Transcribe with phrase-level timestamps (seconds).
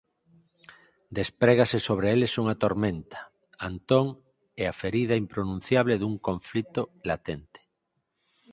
[1.19, 3.19] Desprégase sobre eles unha tormenta;
[3.69, 4.05] Antón
[4.61, 7.59] e a ferida impronunciable dun conflito latente.